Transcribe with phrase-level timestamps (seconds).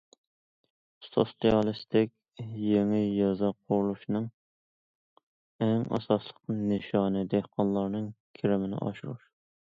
[1.07, 2.13] سوتسىيالىستىك
[2.61, 4.25] يېڭى يېزا قۇرۇشنىڭ
[5.65, 8.09] ئەڭ ئاساسلىق نىشانى دېھقانلارنىڭ
[8.41, 9.23] كىرىمىنى ئاشۇرۇش.